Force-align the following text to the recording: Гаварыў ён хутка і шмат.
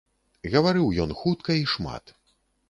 Гаварыў 0.55 0.87
ён 1.03 1.13
хутка 1.19 1.59
і 1.61 1.69
шмат. 1.75 2.17